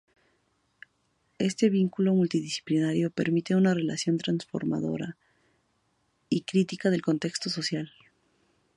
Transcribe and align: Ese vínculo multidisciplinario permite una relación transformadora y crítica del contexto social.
Ese 1.49 1.65
vínculo 1.79 2.15
multidisciplinario 2.19 3.11
permite 3.19 3.51
una 3.61 3.75
relación 3.75 4.15
transformadora 4.17 5.15
y 6.27 6.41
crítica 6.41 6.89
del 6.89 7.03
contexto 7.03 7.51
social. 7.51 7.91